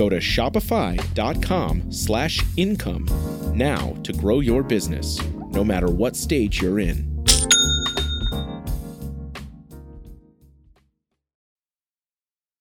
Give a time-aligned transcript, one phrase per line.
[0.00, 3.04] Go to shopify.com slash income
[3.54, 7.22] now to grow your business, no matter what stage you're in.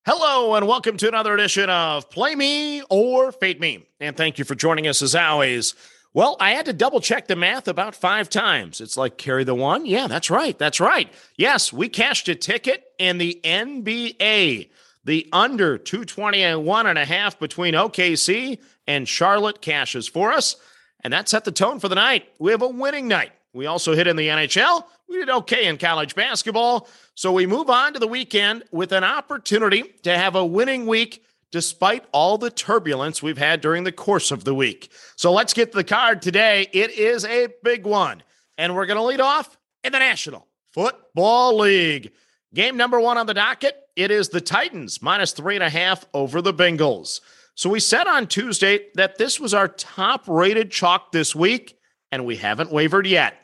[0.05, 3.87] Hello, and welcome to another edition of Play Me or Fade Me.
[4.01, 5.75] And thank you for joining us as always.
[6.13, 8.81] Well, I had to double check the math about five times.
[8.81, 9.85] It's like carry the one.
[9.85, 10.59] Yeah, that's right.
[10.59, 11.09] That's right.
[11.37, 14.71] Yes, we cashed a ticket in the NBA.
[15.05, 20.55] The under 220 and one and a half between OKC and Charlotte cashes for us.
[21.03, 22.29] And that set the tone for the night.
[22.39, 23.31] We have a winning night.
[23.53, 24.83] We also hit in the NHL.
[25.07, 26.87] We did okay in college basketball.
[27.15, 31.23] So we move on to the weekend with an opportunity to have a winning week
[31.51, 34.91] despite all the turbulence we've had during the course of the week.
[35.15, 36.67] So let's get to the card today.
[36.71, 38.21] It is a big one.
[38.57, 42.11] And we're going to lead off in the National Football League.
[42.53, 43.75] Game number one on the docket.
[43.95, 47.21] It is the Titans minus three and a half over the Bengals.
[47.53, 51.77] So we said on Tuesday that this was our top rated chalk this week,
[52.11, 53.35] and we haven't wavered yet.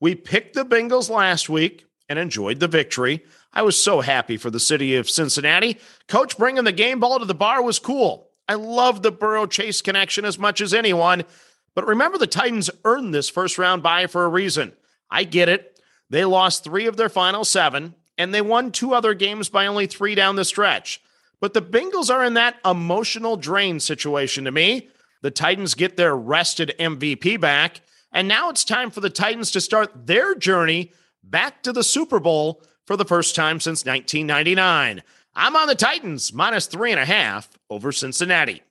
[0.00, 3.24] We picked the Bengals last week and enjoyed the victory.
[3.52, 5.78] I was so happy for the city of Cincinnati.
[6.08, 8.30] Coach bringing the game ball to the bar was cool.
[8.48, 11.24] I love the Burrow Chase connection as much as anyone.
[11.74, 14.72] But remember, the Titans earned this first round bye for a reason.
[15.10, 15.78] I get it.
[16.08, 19.86] They lost three of their final seven, and they won two other games by only
[19.86, 21.00] three down the stretch.
[21.40, 24.88] But the Bengals are in that emotional drain situation to me.
[25.22, 27.80] The Titans get their rested MVP back,
[28.12, 32.20] and now it's time for the Titans to start their journey back to the Super
[32.20, 35.02] Bowl for the first time since 1999.
[35.34, 38.62] I'm on the Titans minus three and a half over Cincinnati.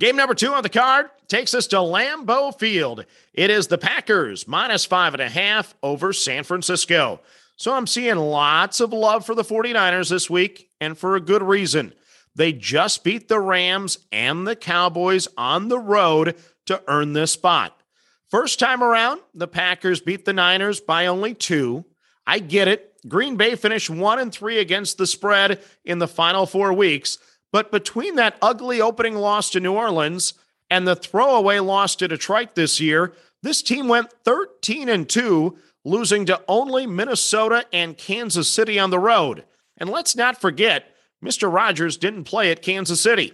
[0.00, 3.04] Game number two on the card takes us to Lambeau Field.
[3.32, 7.20] It is the Packers minus five and a half over San Francisco.
[7.62, 11.44] So I'm seeing lots of love for the 49ers this week, and for a good
[11.44, 11.94] reason.
[12.34, 16.34] They just beat the Rams and the Cowboys on the road
[16.66, 17.80] to earn this spot.
[18.28, 21.84] First time around, the Packers beat the Niners by only two.
[22.26, 22.96] I get it.
[23.06, 27.18] Green Bay finished one and three against the spread in the final four weeks.
[27.52, 30.34] But between that ugly opening loss to New Orleans
[30.68, 36.26] and the throwaway loss to Detroit this year, this team went 13 and 2, losing
[36.26, 39.44] to only Minnesota and Kansas City on the road.
[39.78, 40.86] And let's not forget,
[41.24, 41.52] Mr.
[41.52, 43.32] Rogers didn't play at Kansas City.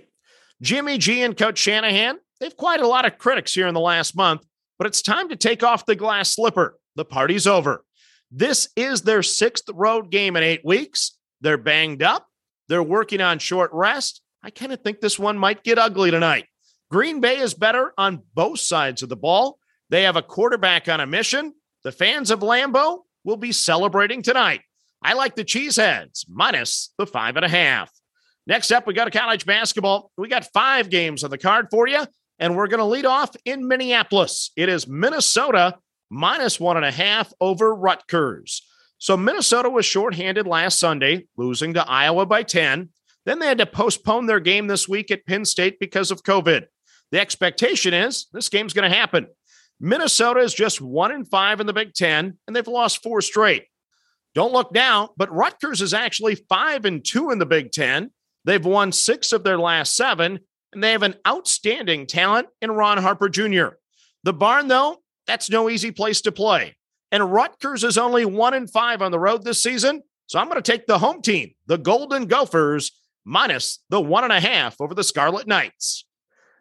[0.60, 4.16] Jimmy G and Coach Shanahan, they've quite a lot of critics here in the last
[4.16, 4.42] month,
[4.78, 6.78] but it's time to take off the glass slipper.
[6.96, 7.84] The party's over.
[8.30, 11.16] This is their sixth road game in eight weeks.
[11.40, 12.26] They're banged up.
[12.68, 14.20] They're working on short rest.
[14.42, 16.46] I kind of think this one might get ugly tonight.
[16.90, 19.58] Green Bay is better on both sides of the ball.
[19.90, 21.54] They have a quarterback on a mission.
[21.84, 24.62] The fans of Lambeau will be celebrating tonight.
[25.02, 27.90] I like the Cheeseheads minus the five and a half.
[28.46, 30.10] Next up, we got a college basketball.
[30.16, 32.04] We got five games on the card for you,
[32.38, 34.50] and we're going to lead off in Minneapolis.
[34.56, 35.78] It is Minnesota
[36.10, 38.62] minus one and a half over Rutgers.
[38.98, 42.88] So Minnesota was shorthanded last Sunday, losing to Iowa by 10.
[43.24, 46.66] Then they had to postpone their game this week at Penn State because of COVID.
[47.12, 49.28] The expectation is this game's going to happen.
[49.80, 53.64] Minnesota is just one and five in the Big Ten, and they've lost four straight.
[54.34, 58.10] Don't look now, but Rutgers is actually five and two in the Big Ten.
[58.44, 60.40] They've won six of their last seven,
[60.72, 63.68] and they have an outstanding talent in Ron Harper Jr.
[64.24, 66.76] The barn, though, that's no easy place to play.
[67.10, 70.02] And Rutgers is only one and five on the road this season.
[70.26, 72.92] So I'm going to take the home team, the Golden Gophers,
[73.24, 76.04] minus the one and a half over the Scarlet Knights.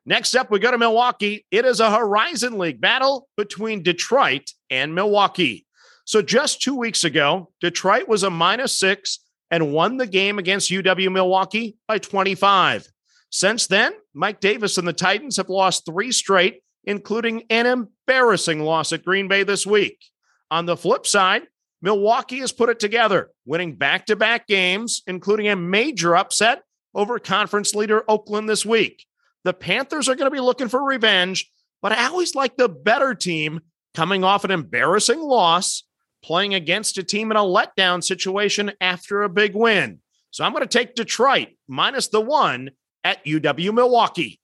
[0.10, 1.46] Next up, we go to Milwaukee.
[1.52, 5.66] It is a Horizon League battle between Detroit and Milwaukee.
[6.06, 9.20] So just two weeks ago, Detroit was a minus six
[9.52, 12.88] and won the game against UW Milwaukee by 25.
[13.32, 18.94] Since then, Mike Davis and the Titans have lost three straight, including an embarrassing loss
[18.94, 20.00] at Green Bay this week.
[20.50, 21.48] On the flip side,
[21.82, 26.64] Milwaukee has put it together, winning back to back games, including a major upset
[26.96, 29.04] over conference leader Oakland this week.
[29.48, 31.50] The Panthers are going to be looking for revenge,
[31.82, 33.62] but I always like the better team
[33.94, 35.86] coming off an embarrassing loss,
[36.22, 40.02] playing against a team in a letdown situation after a big win.
[40.32, 42.72] So I'm going to take Detroit minus the one
[43.06, 44.42] at UW Milwaukee.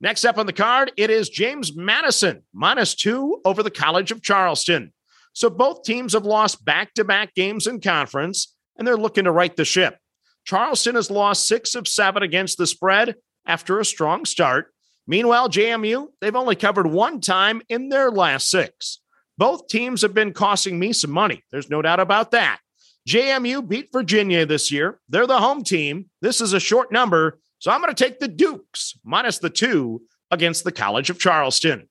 [0.00, 4.20] Next up on the card, it is James Madison minus two over the College of
[4.20, 4.92] Charleston.
[5.32, 9.30] So both teams have lost back to back games in conference, and they're looking to
[9.30, 9.96] right the ship.
[10.44, 13.14] Charleston has lost six of seven against the spread
[13.46, 14.72] after a strong start.
[15.06, 19.00] Meanwhile, JMU, they've only covered one time in their last six.
[19.36, 21.42] Both teams have been costing me some money.
[21.50, 22.60] There's no doubt about that.
[23.08, 25.00] JMU beat Virginia this year.
[25.08, 26.08] They're the home team.
[26.22, 30.02] This is a short number, so I'm going to take the Dukes minus the two
[30.30, 31.88] against the College of Charleston.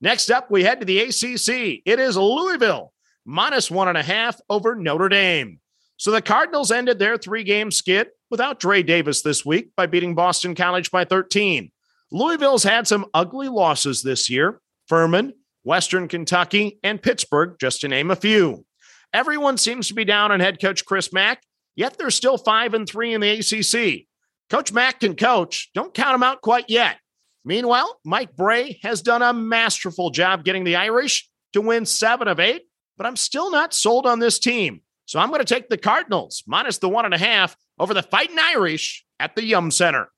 [0.00, 1.82] Next up, we head to the ACC.
[1.84, 2.92] It is Louisville
[3.24, 5.60] minus one and a half over Notre Dame.
[5.96, 10.14] So the Cardinals ended their three game skid without Dre Davis this week by beating
[10.14, 11.70] Boston College by 13.
[12.10, 15.34] Louisville's had some ugly losses this year Furman,
[15.64, 18.64] Western Kentucky, and Pittsburgh, just to name a few.
[19.12, 21.42] Everyone seems to be down on head coach Chris Mack,
[21.76, 24.06] yet they're still 5 and 3 in the ACC.
[24.50, 25.70] Coach Mack can coach.
[25.74, 26.96] Don't count him out quite yet.
[27.44, 32.40] Meanwhile, Mike Brey has done a masterful job getting the Irish to win seven of
[32.40, 32.62] eight,
[32.96, 34.82] but I'm still not sold on this team.
[35.08, 38.02] So I'm going to take the Cardinals minus the one and a half over the
[38.02, 40.10] Fighting Irish at the Yum Center.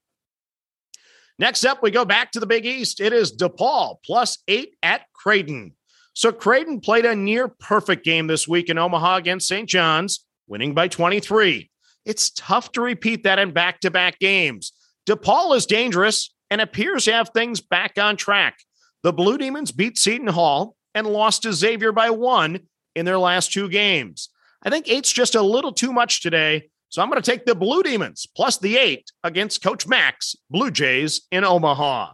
[1.38, 3.00] Next up, we go back to the Big East.
[3.00, 5.76] It is DePaul plus eight at Creighton.
[6.12, 9.68] So Creighton played a near perfect game this week in Omaha against St.
[9.68, 11.70] John's, winning by 23.
[12.04, 14.72] It's tough to repeat that in back to back games.
[15.08, 18.58] DePaul is dangerous and appears to have things back on track.
[19.04, 22.62] The Blue Demons beat Seton Hall and lost to Xavier by one
[22.96, 24.30] in their last two games.
[24.62, 26.70] I think eight's just a little too much today.
[26.88, 30.70] So I'm going to take the Blue Demons plus the eight against Coach Max, Blue
[30.70, 32.12] Jays in Omaha.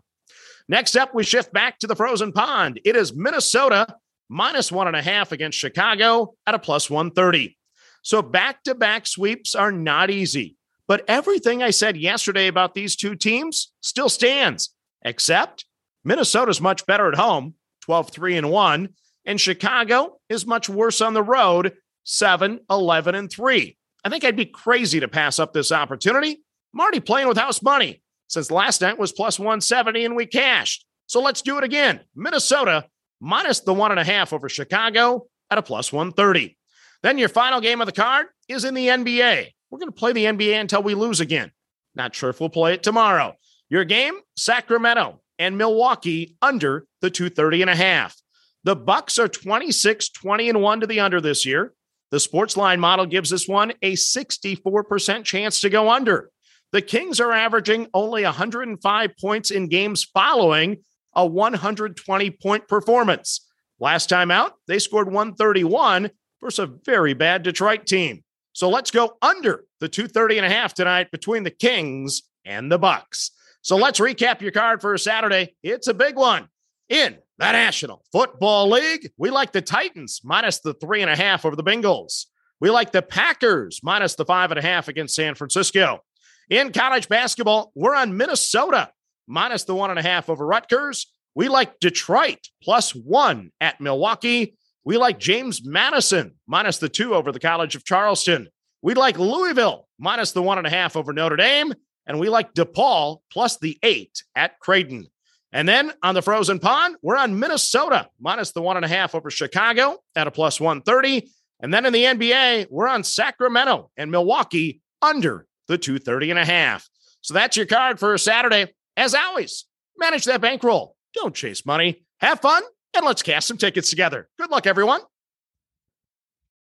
[0.68, 2.80] Next up, we shift back to the frozen pond.
[2.84, 3.86] It is Minnesota
[4.28, 7.56] minus one and a half against Chicago at a plus 130.
[8.02, 10.56] So back to back sweeps are not easy.
[10.88, 15.64] But everything I said yesterday about these two teams still stands, except
[16.04, 18.88] Minnesota's much better at home, 12 3 and 1,
[19.24, 21.72] and Chicago is much worse on the road,
[22.06, 23.76] 7 11 and 3.
[24.04, 26.40] I think I'd be crazy to pass up this opportunity.
[26.72, 30.86] I'm already playing with house money since last night was plus 170 and we cashed.
[31.06, 32.00] So let's do it again.
[32.14, 32.86] Minnesota
[33.20, 36.56] minus the one and a half over Chicago at a plus 130.
[37.02, 39.48] Then your final game of the card is in the NBA.
[39.70, 41.50] We're going to play the NBA until we lose again.
[41.94, 43.34] Not sure if we'll play it tomorrow.
[43.68, 48.16] Your game, Sacramento and Milwaukee under the 230 and a half.
[48.64, 51.72] The Bucks are 26 20 and 1 to the under this year.
[52.10, 56.30] The sports line model gives this one a 64% chance to go under.
[56.72, 60.78] The Kings are averaging only 105 points in games following
[61.14, 63.46] a 120 point performance.
[63.80, 66.10] Last time out, they scored 131
[66.40, 68.22] versus a very bad Detroit team.
[68.52, 72.78] So let's go under the 230 and a half tonight between the Kings and the
[72.78, 73.32] Bucks.
[73.60, 75.54] So let's recap your card for Saturday.
[75.62, 76.48] It's a big one.
[76.88, 81.44] In the National Football League, we like the Titans minus the three and a half
[81.44, 82.26] over the Bengals.
[82.60, 86.00] We like the Packers minus the five and a half against San Francisco.
[86.48, 88.90] In college basketball, we're on Minnesota
[89.26, 91.12] minus the one and a half over Rutgers.
[91.34, 94.56] We like Detroit plus one at Milwaukee.
[94.84, 98.48] We like James Madison minus the two over the College of Charleston.
[98.80, 101.74] We like Louisville minus the one and a half over Notre Dame.
[102.06, 105.08] And we like DePaul plus the eight at Creighton.
[105.52, 109.14] And then on the frozen pond, we're on Minnesota minus the one and a half
[109.14, 111.30] over Chicago at a plus 130.
[111.60, 116.44] And then in the NBA, we're on Sacramento and Milwaukee under the 230 and a
[116.44, 116.88] half.
[117.20, 118.72] So that's your card for Saturday.
[118.96, 119.64] As always,
[119.98, 120.96] manage that bankroll.
[121.14, 122.04] Don't chase money.
[122.20, 122.62] Have fun
[122.94, 124.28] and let's cast some tickets together.
[124.38, 125.00] Good luck, everyone.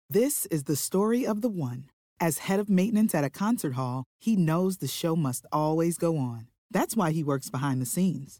[0.10, 1.90] This is the story of the one.
[2.20, 6.18] As head of maintenance at a concert hall, he knows the show must always go
[6.18, 6.48] on.
[6.72, 8.40] That's why he works behind the scenes,